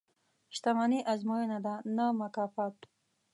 •شتمني 0.55 0.99
ازموینه 1.13 1.59
ده، 1.65 1.73
نه 1.95 2.05
مکافات. 2.19 2.77